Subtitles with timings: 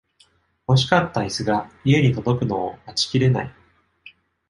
[0.67, 3.53] 欲しかったイスが家に届くのを待ちきれない